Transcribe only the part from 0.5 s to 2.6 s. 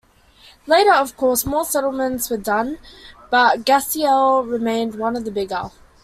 Later of course more settlements were